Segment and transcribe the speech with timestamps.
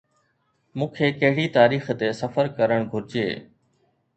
[0.77, 3.29] مون کي ڪهڙي تاريخ تي سفر ڪرڻ گهرجي؟